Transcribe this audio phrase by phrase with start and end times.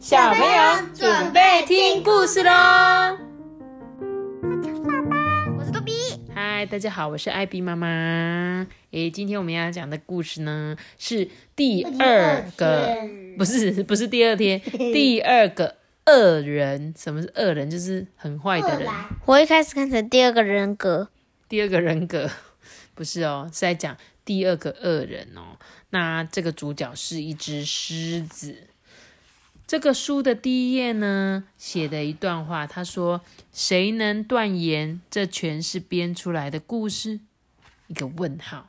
[0.00, 3.18] 小朋友准备听故事喽！
[5.58, 5.92] 我是多比。
[6.34, 8.66] 嗨，大家好，我是艾比妈妈。
[8.92, 12.96] 诶，今天我们要讲的故事呢是第二个，
[13.36, 15.76] 不是不是第二天， 第二个
[16.06, 16.94] 恶人。
[16.96, 17.68] 什么是恶人？
[17.68, 18.90] 就是很坏的人。
[19.26, 21.10] 我一开始看成第二个人格，
[21.46, 22.30] 第二个人格
[22.94, 23.94] 不是哦，是在讲
[24.24, 25.58] 第二个恶人哦。
[25.90, 28.68] 那这个主角是一只狮子。
[29.70, 33.20] 这个书的第一页呢，写的一段话，他说
[33.54, 37.20] ：“谁能断言这全是编出来的故事？”
[37.86, 38.68] 一个问号。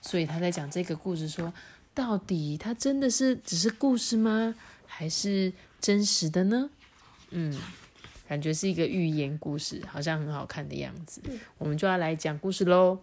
[0.00, 1.52] 所以他在讲这个故事，说
[1.92, 4.54] 到底，它真的是只是故事吗？
[4.86, 5.52] 还是
[5.82, 6.70] 真实的呢？
[7.28, 7.54] 嗯，
[8.26, 11.20] 感觉是一个寓言故事，好像很好看的样子。
[11.58, 13.00] 我们就要来讲故事喽。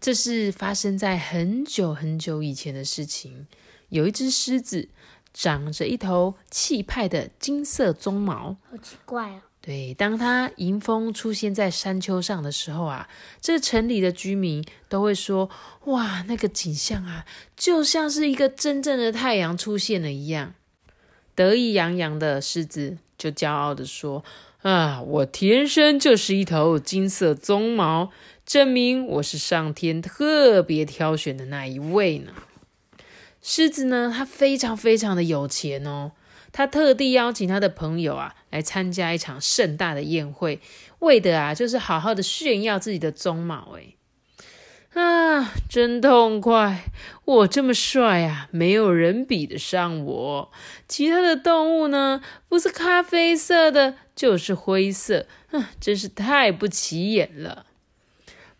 [0.00, 3.46] 这是发生在很久很久以前的事情。
[3.90, 4.88] 有一只狮子。
[5.32, 9.42] 长着一头气派的金色鬃毛，好奇怪啊！
[9.60, 13.08] 对，当它迎风出现在山丘上的时候啊，
[13.40, 15.48] 这城里的居民都会说
[15.86, 17.24] ：“哇，那个景象啊，
[17.56, 20.54] 就像是一个真正的太阳出现了一样。”
[21.36, 24.24] 得意洋洋的狮子就骄傲的说
[24.62, 28.10] ：“啊，我天生就是一头金色鬃毛，
[28.44, 32.32] 证明我是上天特别挑选的那一位呢。”
[33.42, 36.12] 狮子呢，他非常非常的有钱哦。
[36.52, 40.60] 他特地邀请他的朋友啊来参加一场盛大的宴会，
[41.00, 43.76] 为的啊就是好好的炫耀自己的鬃毛。
[43.76, 46.84] 哎，啊，真痛快！
[47.24, 50.52] 我这么帅啊，没有人比得上我。
[50.86, 57.66] 其他的动物呢，不是咖啡色的，就是灰色，嗯，真是太不起眼了。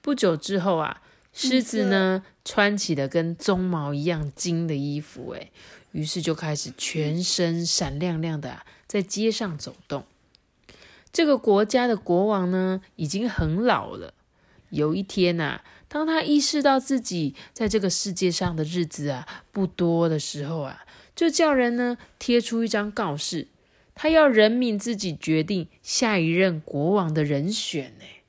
[0.00, 1.02] 不久之后啊。
[1.32, 5.50] 狮子呢，穿起了跟鬃毛一样金的衣服，哎，
[5.92, 10.04] 于是就开始全身闪亮亮的在街上走动。
[11.10, 14.14] 这个国家的国王呢，已经很老了。
[14.70, 20.84] 有一天呐，当他意识到自己在这个世界上的日子啊不多的时候啊，
[21.14, 23.48] 就叫人呢贴出一张告示，
[23.94, 28.21] 他要人民自己决定下一任国王的人选，哎。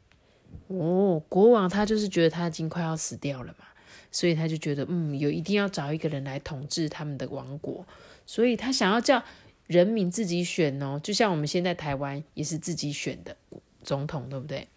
[0.79, 3.65] 哦，国王他就是觉得他已经快要死掉了嘛，
[4.11, 7.85] 所以他就觉得，嗯，有一定要找一个人来统治他们的王国，
[8.25, 9.23] 所以他想要叫
[9.67, 13.37] 人民自己选哦，就像我们现在台湾也是自己选的
[13.83, 14.67] 总统，对不对？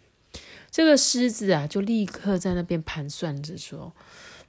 [0.69, 3.93] 这个狮子啊，就立刻在那边盘算着说，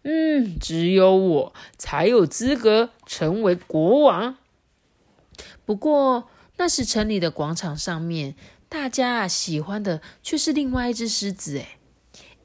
[0.02, 4.36] 嗯，只有我才有资格成为国王。
[5.64, 6.28] 不过
[6.58, 8.34] 那时城里的广场上面。
[8.68, 11.78] 大家喜欢的却是另外一只狮子，哎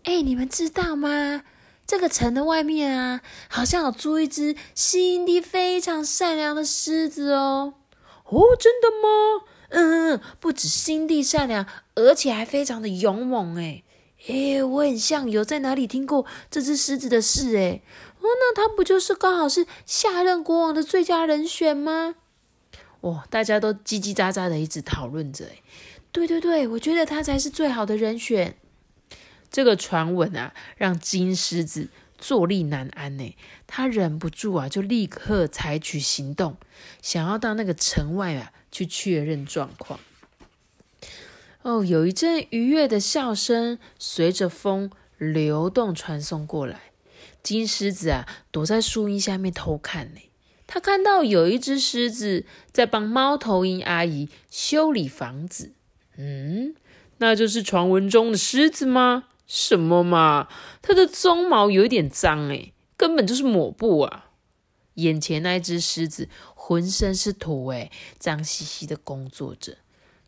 [0.04, 1.44] 哎，你们知道吗？
[1.86, 7.74] 这个城的外面啊，好像有住一只心地非常善良的狮子哦。
[8.26, 9.46] 哦，真的吗？
[9.70, 13.84] 嗯，不止心地善良，而且还非常的勇猛，哎
[14.30, 17.82] 哎，我很像有在哪里听过这只狮子的事，哎
[18.20, 22.16] 哦，那它不就是刚好是下任国王的最佳人选吗？
[23.02, 25.46] 哦，大家都叽叽喳喳的一直讨论着，
[26.14, 28.56] 对对对，我觉得他才是最好的人选。
[29.50, 33.36] 这个传闻啊，让金狮子坐立难安呢。
[33.66, 36.58] 他忍不住啊，就立刻采取行动，
[37.02, 40.00] 想要到那个城外啊去确认状况。
[41.64, 46.80] 哦，有一阵愉悦的笑声随着风流动传送过来。
[47.42, 50.22] 金狮子啊，躲在树荫下面偷看呢。
[50.68, 55.74] 他看到有一只狮子在帮猫头鹰阿姨修理房子。
[56.18, 56.76] 嗯，
[57.18, 59.26] 那就是传闻中的狮子吗？
[59.46, 60.48] 什么嘛，
[60.82, 64.32] 它的鬃毛有一点脏诶，根本就是抹布啊！
[64.96, 69.78] 眼前那只狮子浑身是土诶，脏兮兮的工作着。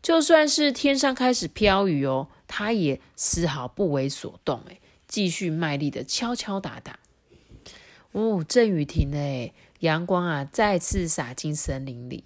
[0.02, 6.98] 就算是天上开始飘雨哦，它也丝毫不为所动诶，继续卖力的敲敲打打。
[8.12, 12.24] 哦，阵雨停了诶，阳光啊再次洒进森林里。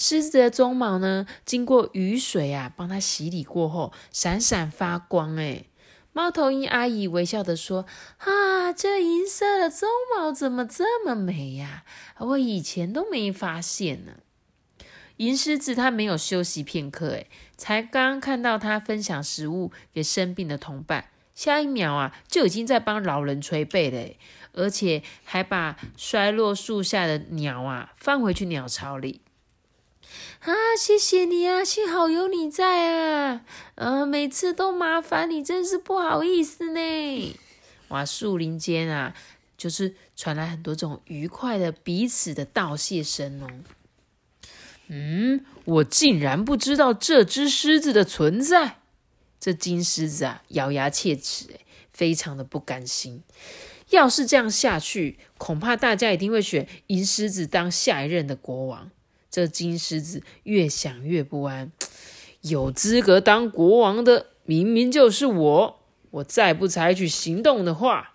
[0.00, 5.34] 狮子的鬃毛呢，经过雨水啊，帮它洗礼过后，闪闪发光。
[5.34, 5.64] 哎，
[6.12, 7.84] 猫头鹰阿姨微笑的说
[8.18, 11.82] ：“啊，这银色的鬃毛怎么这么美呀？
[12.18, 14.12] 我以前都没发现呢。”
[15.18, 24.14] 银狮子它没有休息片刻，哎，才刚看到它分享食物给生病的同伴，下一秒啊，就已经在帮老人捶背了，
[24.52, 29.22] 而且还把摔落树下的鸟啊放回去鸟巢里。
[30.40, 33.44] 啊，谢谢你啊，幸好有你在啊！
[33.74, 37.36] 呃，每次都麻烦你，真是不好意思呢。
[37.88, 39.14] 哇，树林间啊，
[39.56, 43.48] 就是传来很多这种愉快的彼此的道谢声哦。
[44.86, 48.78] 嗯，我竟然不知道这只狮子的存在。
[49.40, 51.60] 这金狮子啊，咬牙切齿，哎，
[51.90, 53.22] 非常的不甘心。
[53.90, 58.90] 要是这样下去，恐怕大家一定会选银狮子当下一任的国王。
[59.30, 61.70] 这金狮子越想越不安，
[62.42, 65.78] 有资格当国王的明明就是我。
[66.10, 68.14] 我再不采取行动的话，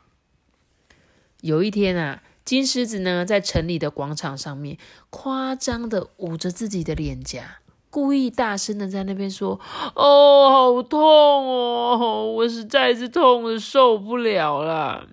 [1.42, 4.80] 有一天啊，金狮子呢在城里的广场上面
[5.12, 7.60] 夸张的捂着自己的脸颊，
[7.92, 9.60] 故意大声的在那边说
[9.96, 15.08] ：“哦，好痛哦，我实在是痛的受不了了。”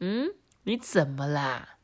[0.00, 0.30] 嗯，
[0.64, 1.76] 你怎么啦？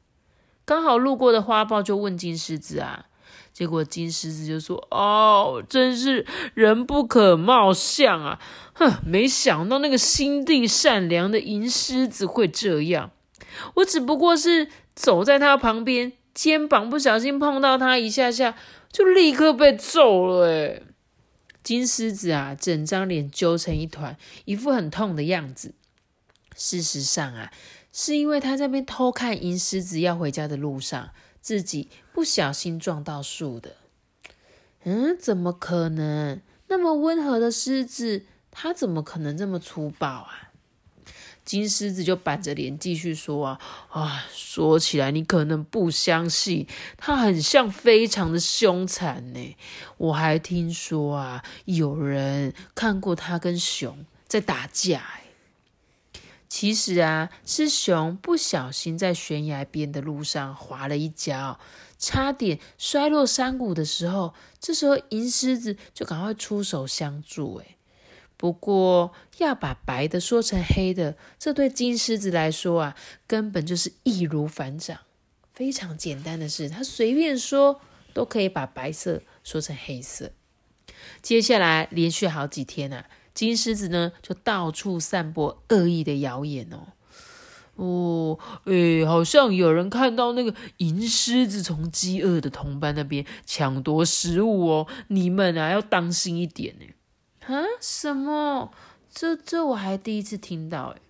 [0.65, 3.07] 刚好路过的花豹就问金狮子啊，
[3.55, 8.41] 结果金狮子就说：“哦，真是人不可貌相啊！
[8.75, 13.13] 哼，没想到那个心地善良的银狮子会这样。
[13.75, 18.57] 我只不过是走在他旁边，肩膀不小心碰到他一下下，
[18.91, 20.49] 就立刻被揍了。
[20.49, 20.83] 哎，
[21.63, 25.75] 金狮子啊，整张脸揪成一团，一副很痛的样子。
[26.57, 27.53] 事实上啊。”
[27.97, 31.11] 是因为他在边偷看银狮子要回家的路上，
[31.45, 33.77] 自己不小心撞到树的。
[34.85, 36.41] 嗯，怎么可能？
[36.69, 40.53] 那么温和的狮子，它怎么可能这么粗暴啊？
[41.45, 43.61] 金狮子就板着脸继续说啊
[43.91, 49.57] 啊，说起来你可能不相信，它很像非常的凶残呢。
[49.99, 55.21] 我还听说啊，有人看过它跟熊在打架。
[56.55, 61.59] 其实啊，是熊不小心在悬崖边的路上滑了一跤，
[61.99, 67.57] 差点摔落山谷的时候，这时候银狮子就赶快出手相助。
[67.57, 67.75] 哎，
[68.37, 72.97] 不过要把白的说成黑的，这对金狮子来说啊，
[73.27, 75.01] 根本就是易如反掌，
[75.53, 77.81] 非常简单的事，他随便说
[78.13, 80.31] 都可以把白色说成黑色。
[81.21, 83.07] 接下来连续好几天啊。
[83.35, 86.87] 金狮子呢，就到处散播恶意的谣言哦。
[87.75, 96.87] 哦，诶，好像有人看到那个银狮子从饥饿的同伴那边抢夺食物哦，你们啊要当心一点呢。
[97.53, 97.65] 啊？
[97.81, 98.71] 什么？
[99.13, 101.03] 这这我还第一次听到诶。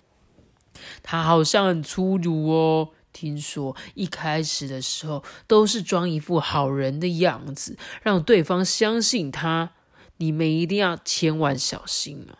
[1.03, 2.89] 他好像很粗鲁哦。
[3.13, 9.74] 听说一开始的时候都是装一副好人的样子，让对方相信他。
[10.19, 12.39] 你们一定要千万小心啊！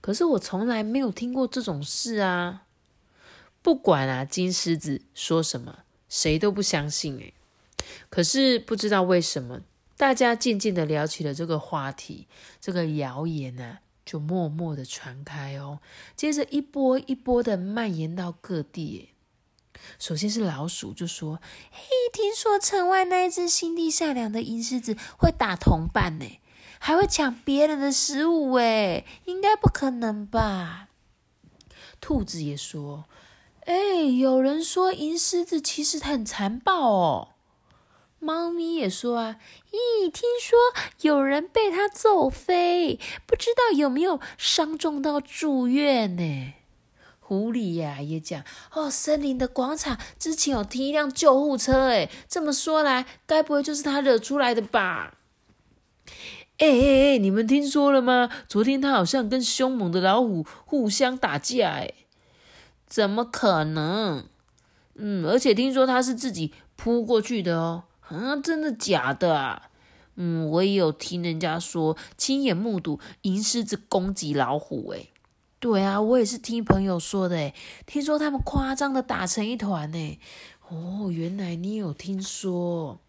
[0.00, 2.64] 可是我从来没有听过这种事啊！
[3.62, 5.78] 不管啊，金狮子说什么，
[6.08, 7.32] 谁都不相信诶
[8.10, 9.62] 可是不知道为什么，
[9.96, 12.28] 大家渐渐的聊起了这个话题，
[12.60, 15.80] 这个谣言呢，就默默的传开哦。
[16.14, 19.10] 接着一波一波的蔓延到各地。
[19.98, 21.40] 首先是老鼠就说
[21.72, 26.26] ：“嘿，听说城外那一只心地善良的银狮子会打同伴呢。”
[26.86, 30.88] 还会抢别人的食物诶，应该不可能吧？
[31.98, 33.06] 兔子也说
[33.64, 37.28] ：“哎，有人说银狮子其实很残暴哦。”
[38.20, 39.36] 猫咪也说：“啊，
[39.70, 40.58] 咦，听说
[41.00, 46.52] 有人被它揍飞，不知道有没有伤重到住院呢？”
[47.18, 48.44] 狐狸呀也讲
[48.74, 55.14] ：“哦，森林的广场之前有停一辆救护车，哎，这么说来，该不会就是他惹出来的吧？”
[56.58, 57.18] 哎哎哎！
[57.18, 58.30] 你们听说了吗？
[58.46, 61.92] 昨天他好像跟凶猛的老虎互相打架，哎，
[62.86, 64.24] 怎么可能？
[64.94, 67.84] 嗯，而且听说他是自己扑过去的哦。
[68.02, 69.70] 啊，真的假的啊？
[70.14, 75.08] 嗯，我也有听人家说，亲眼目睹银狮子攻击老虎，哎，
[75.58, 77.52] 对啊，我也是听朋友说的，哎，
[77.84, 80.20] 听说他们夸张的打成一团，哎，
[80.68, 83.00] 哦，原来你有听说，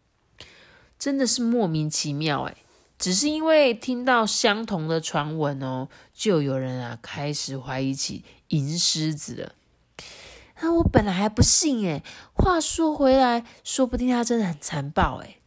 [0.97, 2.55] 真的是莫名其妙，哎。
[3.05, 9.51] 只是因为听到相同的传闻哦，就有人啊开始怀疑起银狮子了。
[10.59, 12.01] 那我本来还不信诶
[12.33, 15.37] 话说回来，说不定他真的很残暴诶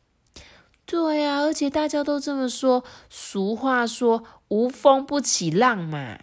[0.87, 6.21] 对呀，而且大家都这么说，俗话说无风不起浪嘛。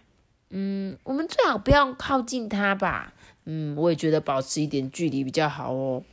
[0.51, 3.13] 嗯，我们最好不要靠近他吧。
[3.43, 6.03] 嗯，我也觉得保持一点距离比较好哦。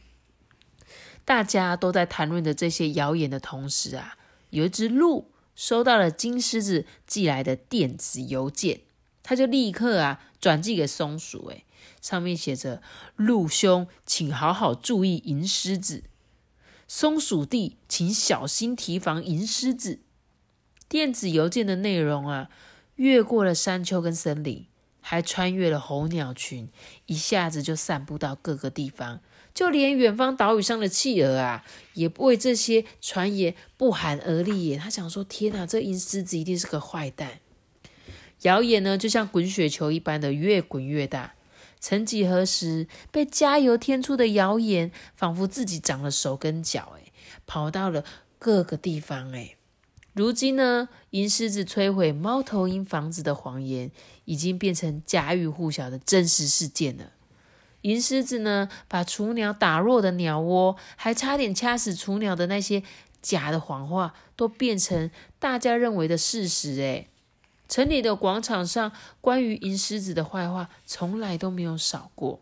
[1.24, 4.16] 大家都在谈论的这些谣言的同时啊。
[4.52, 8.82] 有一只鹿收到了金狮子寄来的电子邮件，
[9.22, 11.64] 他就立刻啊转寄给松鼠，诶
[12.00, 12.82] 上面写着
[13.16, 16.04] ：“鹿兄，请好好注意银狮子。
[16.86, 20.00] 松鼠弟，请小心提防银狮子。”
[20.88, 22.50] 电子邮件的内容啊，
[22.96, 24.66] 越过了山丘跟森林，
[25.00, 26.68] 还穿越了候鸟群，
[27.06, 29.20] 一下子就散布到各个地方。
[29.54, 34.76] 就连远方岛屿上的企鹅啊，也为这些传言不寒而栗耶。
[34.76, 37.40] 他想说：“天哪，这银狮子一定是个坏蛋。”
[38.42, 41.34] 谣言呢，就像滚雪球一般的越滚越大。
[41.78, 47.12] 曾几何时，被加油添醋的谣言，仿佛自己长了手跟脚，哎，
[47.46, 48.04] 跑到了
[48.38, 49.56] 各个地方，哎。
[50.14, 53.90] 如今呢，银狮子摧毁猫头鹰房子的谎言，
[54.26, 57.12] 已经变成家喻户晓的真实事件了。
[57.82, 62.82] 银狮子呢，把雏鸟打落的鸟窝，还差点掐死雏鸟的那些
[63.20, 66.74] 假的谎话，都变成大家认为的事实。
[66.76, 67.08] 诶
[67.68, 72.40] 城里的广场上，关于银狮子的坏话，从来都没有少过。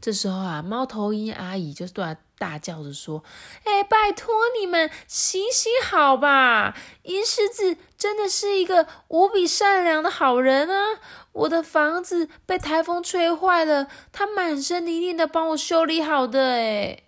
[0.00, 3.22] 这时候啊，猫头鹰阿姨就突然大叫着说
[3.64, 6.74] ：“哎，拜托你们行行好吧！
[7.02, 10.98] 银狮子真的是一个无比善良的好人啊！
[11.32, 17.02] 我的房子被台风吹坏了，他满身泥泞的帮我修理好的。”哎，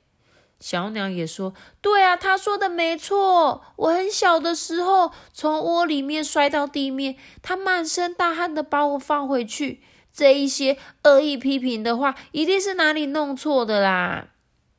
[0.60, 3.62] 小鸟也说：“对啊，他说的没错。
[3.76, 9.80] 我很小的时候从窝里面摔到地面，他满身大汗的把我放回去。”
[10.12, 14.28] 这一些恶意批评的话，一定是哪里弄错的啦。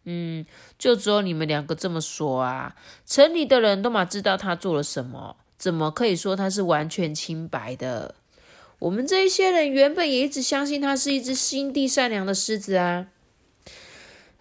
[0.06, 0.46] 嗯，
[0.78, 2.76] 就只有你们两个这么说啊。
[3.06, 8.16] 城里的人都嘛知道他做了什么，怎么可以说他是完全清白的？
[8.80, 13.08] 我们这一些人原本也一直相信他是一只心地善良的狮子啊。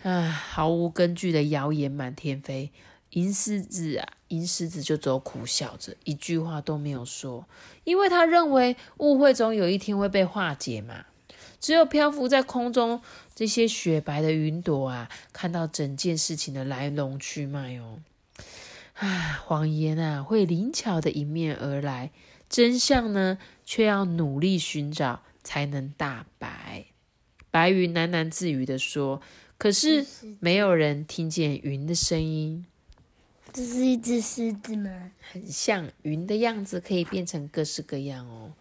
[0.03, 2.73] 唉，毫无根据的谣言满天飞。
[3.11, 7.47] 银狮子啊，银狮子就只有苦笑着，一句话都没有说，
[7.85, 11.05] 因为他认为误会总有一天会被化解嘛。
[11.63, 13.01] 只有漂浮在空中
[13.37, 18.01] 这些雪白的云朵啊，看到整件事情的来龙去脉哦。
[18.95, 22.11] 啊，谎言啊，会灵巧的迎面而来，
[22.49, 26.87] 真相呢，却要努力寻找才能大白。
[27.53, 29.23] 白云喃喃自语的说
[29.57, 30.05] ：“可是
[30.41, 32.67] 没有人听见云的声音。”
[33.53, 35.13] 这是一只狮子吗？
[35.31, 38.53] 很像云的样子，可以变成各式各样哦。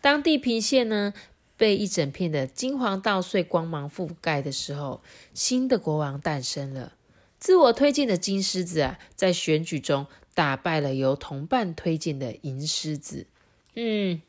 [0.00, 1.12] 当地平线呢
[1.60, 5.02] 被一整片的金黄稻穗光芒覆盖的时候，
[5.34, 6.94] 新的国王诞生了。
[7.38, 13.26] 自我推荐的金狮子啊，在选举中打败了由同伴推荐的银狮子。
[13.74, 14.22] 嗯，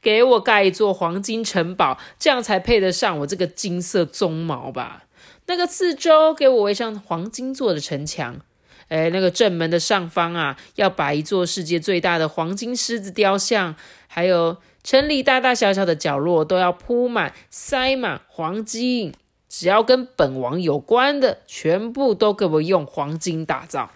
[0.00, 5.04] 给我盖一座黄金城堡，这样才配得上我这个金色鬃毛吧。
[5.46, 8.40] 那个四周给我围上黄金做的城墙。
[8.88, 13.76] 哎，那个正门的上方啊，要摆一座世界最大的黄金狮子雕像，
[14.08, 19.14] 还有城里大大小小的角落都要铺满、塞满黄金。
[19.48, 23.90] 只要跟本王有关的，全部都给我用黄金打造。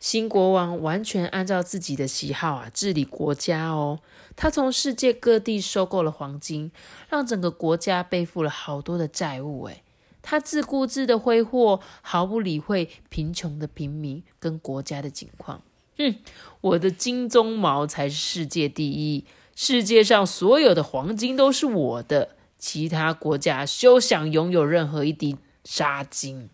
[0.00, 4.00] 新国王完全按照自己的喜好啊治理国家哦，
[4.34, 6.72] 他从世界各地收购了黄金，
[7.08, 9.64] 让整个国家背负了好多的债务。
[9.64, 9.82] 哎。
[10.24, 15.62] 他自顾自的挥霍，毫不理会贫穷的平民跟国家的境况。
[15.98, 16.14] 哼，
[16.60, 26.48] 我的金鬃毛才是世界第一，世界上所有的黄金都是我的，其他国家休想拥有任何一滴沙金。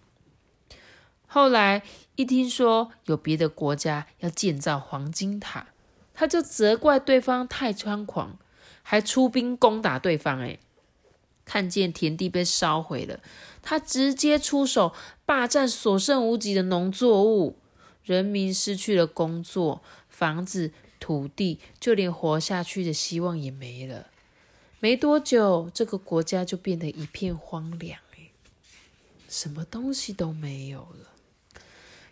[1.26, 1.83] 后来
[2.17, 5.69] 一听说有别的国家要建造黄金塔，
[6.14, 8.38] 他就责怪对方太猖狂，
[8.83, 10.40] 还出兵攻打对方。
[10.40, 10.59] 哎。
[11.45, 13.21] 看见田地被烧毁了，
[13.62, 14.93] 他直接出手
[15.25, 17.57] 霸占所剩无几的农作物，
[18.05, 24.09] 人民失去了工作、房子、土地，就连活下去的希望也没了。
[24.81, 27.99] 没多久，这个国家就变得一片荒凉，
[29.28, 31.09] 什么东西都没有了。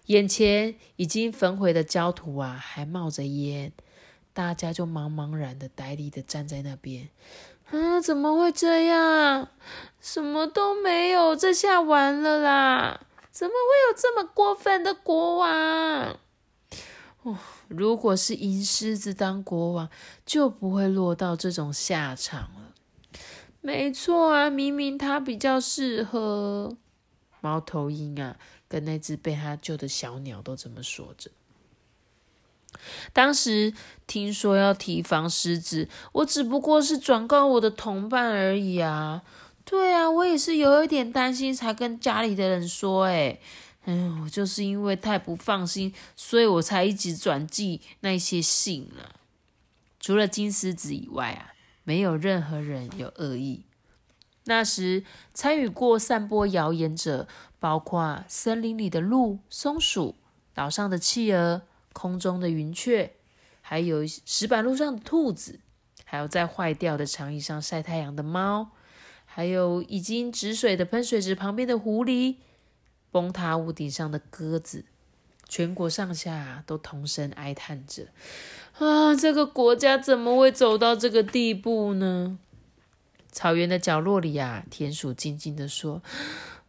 [0.07, 3.73] 眼前已经焚毁的焦土啊，还冒着烟，
[4.33, 7.09] 大家就茫茫然的、呆立的站在那边。
[7.71, 8.01] 啊！
[8.01, 9.49] 怎么会这样？
[10.01, 13.01] 什么都没有，这下完了啦！
[13.33, 16.19] 怎么会有这么过分的国王？
[17.23, 17.39] 哦，
[17.69, 19.89] 如果是银狮子当国王，
[20.25, 22.73] 就不会落到这种下场了。
[23.61, 26.77] 没错啊，明明他比较适合。
[27.41, 28.37] 猫头鹰啊，
[28.69, 31.31] 跟那只被他救的小鸟都这么说着。
[33.13, 33.73] 当时
[34.07, 39.23] 听说要提防狮子，我只不过是转告我的同伴而已啊。
[39.65, 43.09] 对啊，我也是有一点担心，才跟家里的人说。
[43.87, 49.17] 哎，嗯，我就是因为太不放心，所以我才一直转寄那些信啊。
[49.99, 53.65] 除了金狮子以外啊，没有任何人有恶意。
[54.45, 55.03] 那时
[55.33, 57.27] 参与过散播谣言者，
[57.59, 60.15] 包括森林里的鹿、松鼠、
[60.53, 61.63] 岛上的企鹅。
[61.99, 63.15] 空中的云雀，
[63.63, 65.61] 还有石板路上的兔子，
[66.05, 68.73] 还有在坏掉的长椅上晒太阳的猫，
[69.25, 72.37] 还有已经止水的喷水池旁边的狐狸，
[73.17, 74.85] 崩塌屋顶上的鸽子，
[75.49, 78.09] 全国上下都同声哀叹着：
[78.79, 82.39] 啊，这个国家怎么会走到这个地步呢？
[83.33, 86.03] 草原的角落里啊，田鼠静静的说：“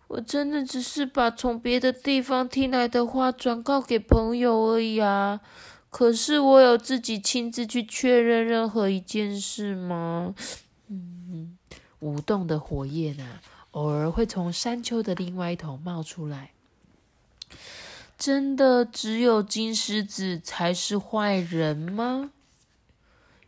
[0.08, 5.42] 我真的只是把从别的地方听来的话转告给朋友而已啊。
[5.90, 10.34] 可是我有自己亲自去确认任何一件事吗？”
[10.88, 11.58] 嗯，
[12.00, 13.42] 舞动的火焰啊，
[13.78, 16.50] 偶尔会从山丘的另外一头冒出来。
[18.18, 22.32] 真的只有金狮子才是坏人吗？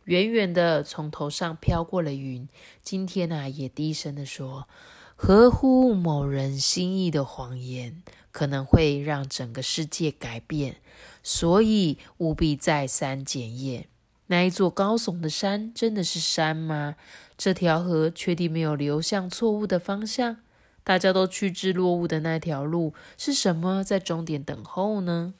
[0.04, 2.48] 远远的从头上飘过了云，
[2.80, 4.68] 今天啊，也低声的说
[5.16, 10.76] ：“合乎某人心意的谎言，可能会让整个世界改变，
[11.24, 13.88] 所以务必再三检验。
[14.30, 16.94] 那一座高耸的山真的是山吗？
[17.36, 20.36] 这条河确定没有流向错误的方向？
[20.84, 23.82] 大家都趋之若鹜的那条路是什么？
[23.82, 25.34] 在终点等候呢？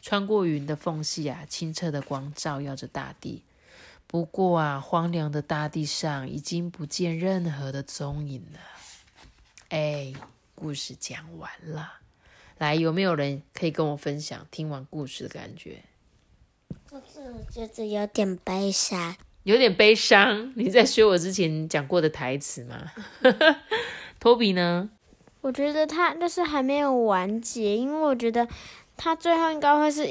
[0.00, 3.44] 穿过云的缝隙啊，清澈的光照耀着大地。”
[4.08, 8.58] 不过啊，荒凉的大地上已经不见任何的踪影了。
[9.68, 10.14] 哎，
[10.54, 11.98] 故事讲完了，
[12.56, 15.82] 来，有没有人可以跟我分享听完故事的感觉？
[16.90, 20.52] 就是我觉得有点悲伤，有点悲伤。
[20.56, 22.76] 你在学我之前讲过的台词吗？
[24.18, 24.88] 托比呢？
[25.40, 28.48] 我觉得他就是还没有完结，因为我觉得
[28.96, 30.06] 他最后应该会是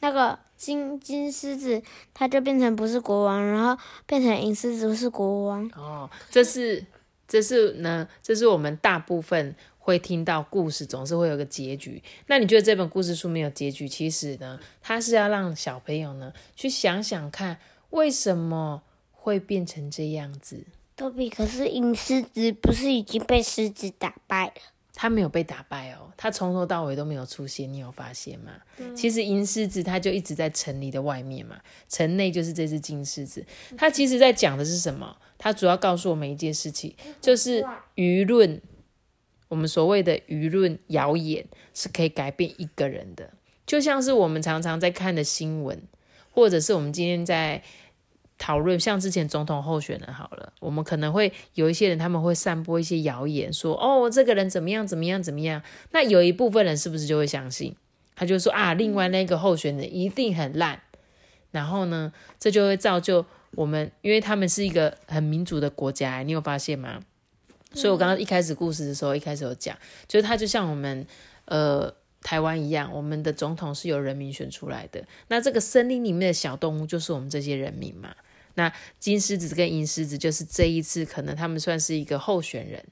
[0.00, 0.38] 那个。
[0.60, 1.82] 金金狮子，
[2.12, 5.66] 他就变成不是国王，然后变成银狮子是国王。
[5.74, 6.84] 哦，这是
[7.26, 12.00] 这是呢，这是我们大部分会听到故事，总是会有个结局。
[12.28, 13.88] 那你觉得这本故事书没有结局？
[13.88, 17.58] 其实呢，它是要让小朋友呢去想想看，
[17.90, 20.64] 为什么会变成这样子。
[20.94, 24.52] 多比，可是银狮子不是已经被狮子打败了？
[24.92, 28.52] 他没有被打败哦，他从头到尾都没有出现，你有发现吗？
[28.94, 33.42] 其实银狮子他就一直在城里的外面嘛，城内就是这只金狮子。
[33.78, 35.16] 他其实在讲的是什么？
[35.38, 37.64] 他主要告诉我们一件事情，就是
[37.94, 38.60] 舆论，
[39.50, 43.30] 我们所谓的舆论谣言是可以改变一个人的，
[43.66, 45.82] 就像是我们常常在看的新闻，
[46.30, 47.62] 或者是我们今天在。
[48.42, 55.62] 讨论像之前总统候选人好了，我们可能会有一些人他们会散播一些谣言，说哦这个人怎么样怎么样怎么样。
[55.90, 57.76] 那有一部分人是不是就会相信？
[58.16, 60.80] 他就说啊，另外那个候选人一定很烂。
[61.50, 67.00] 然后呢，这就会造就我们，因为他们是一个很民主的国家，你有发现吗？
[67.72, 69.78] 所以我刚刚一开始故事的时候，一开始有讲，
[70.08, 71.06] 就是他就像我们
[71.44, 75.04] 呃台湾一样，我们的总统是由人民选出来的。
[75.28, 78.14] 那这个森林里面的小动物就是我们这些人民嘛。
[78.54, 82.84] 那金狮子跟银狮子就是这一次可能他们算是一个候选人，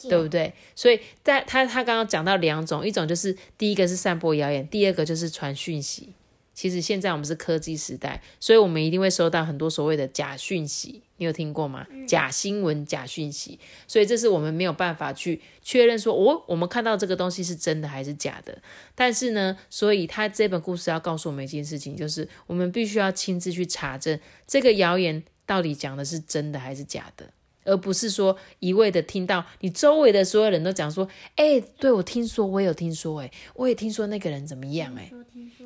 [0.00, 0.52] 对不对？
[0.74, 6.14] 所以在他他刚刚讲到两种，一种就是第一个是散播谣言，第二个就是传讯息。
[6.54, 11.02] 其实现在我们是科技时代，所以我们一定会收到很多所谓的假讯息。
[11.16, 11.86] 你有听过吗？
[12.08, 18.56] 假新闻、假讯息，所以这是我们没有办法去确认说，我我们看到这个东西是真的还是假的。
[18.94, 27.30] 但是呢，所以他这本故事要告诉我们一件事情，就是我们必须要亲自去查证这个谣言到底讲的是真的还是假的。
[27.64, 35.10] 而不是说一味的听到你周围的所有人都讲说，哎，对我听说，我有听说，哎，我也听说那个人怎么样，哎，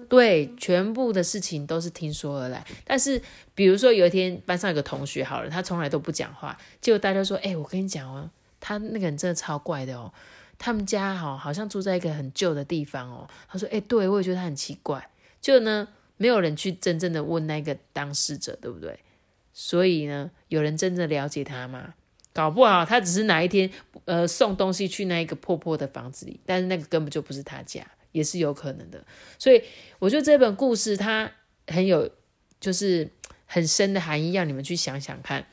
[0.09, 2.65] 对，全部的事情都是听说而来。
[2.85, 3.21] 但是，
[3.55, 8.31] 比如说有一天班上有个同学好了，他从来都不讲话，结果大家说，哎，我跟你讲哦，
[8.61, 10.13] 他那个人真的超怪的哦，
[10.59, 13.29] 他们家哈好像住在一个很旧的地方哦。
[13.49, 18.99] 他说，哎，对我也觉得他很奇怪，就呢，没有人去真正的问那个当事者，对不对？
[19.61, 21.95] 所以呢，有人真的了解他吗？
[22.33, 23.69] 搞不好他只是哪一天
[24.05, 29.05] 呃送东西去那一个破破的房子里，但是那个根本就不是他家，也是有可能的。
[29.37, 29.61] 所以
[29.99, 31.29] 我觉得这本故事它
[31.67, 32.09] 很有
[32.61, 33.11] 就是
[33.47, 35.45] 很深的含义，要你们去想想看。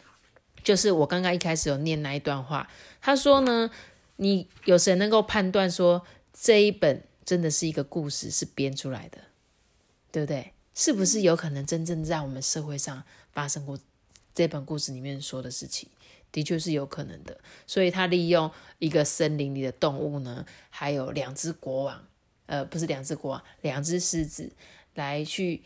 [0.64, 2.70] 就是我刚刚一开始有念那一段话，
[3.02, 3.72] 他说呢，
[4.18, 9.18] 你有谁能够判断说这一本真的是一个故事是编出来的，
[10.12, 10.52] 对不对？
[10.76, 13.80] 是不是有可能真正在我们社会上发生过？
[14.36, 15.90] 这本故事里面说的事情，
[16.32, 17.40] 的确是有可能的。
[17.66, 22.06] 所以他利用一个森林里的动物呢，还有两只国王，
[22.46, 24.52] 呃，不是两只国王，两只狮子，
[24.94, 25.64] 来去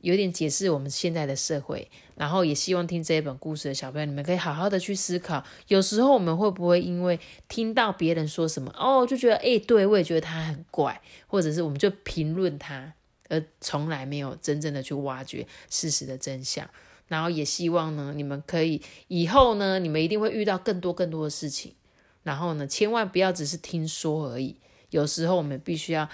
[0.00, 1.90] 有点解释我们现在的社会。
[2.14, 5.44] 然后也希望听这一本故事的小朋友，你们可以好好的去思考。
[5.66, 12.94] 有时候我们会不会因为听到别人说什么，哦，就觉得，哎，对我也觉得他很怪，或者是我们就评论他，
[13.28, 16.68] 而从来没有真正的去挖掘事实的真相。
[17.08, 21.74] 然后也希望呢，你们可以以后呢，你们一定会遇到更多更多的事情。
[22.22, 24.56] 然后呢，千万不要只是听说而已，
[24.90, 26.08] 有时候我们必须要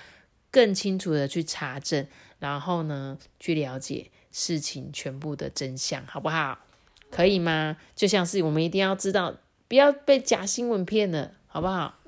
[0.50, 2.06] 更清楚的去查证，
[2.38, 6.60] 然后呢，去了解事情全部的真相，好不好？
[7.10, 7.76] 可以吗？
[7.96, 9.34] 就像是我们一定要知道，
[9.66, 11.98] 不要被假新闻骗了，好不好？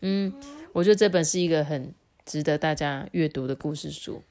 [0.00, 0.32] 嗯，
[0.72, 1.92] 我觉得这本是一个很
[2.24, 4.22] 值得大家阅读的故事书。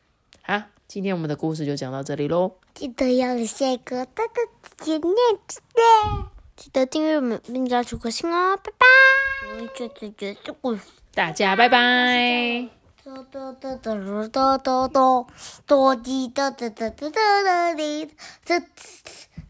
[0.43, 2.53] 好，今天我们的故事就讲到这里喽。
[2.77, 5.13] 记得要留下一个大大的点点
[5.47, 8.85] 赞，记得订阅我们，并加出颗星哦，拜拜。
[9.59, 10.81] 我觉得觉得故事。
[11.15, 12.69] 大家拜拜。
[13.03, 13.95] 哆哆哆哆
[14.29, 15.27] 哆哆哆
[15.65, 18.05] 哆滴哆哆哆哆哆滴
[18.45, 18.59] 哆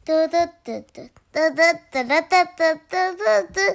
[0.05, 3.61] 哆哆哆哆哆哆哆哆哆哆哆。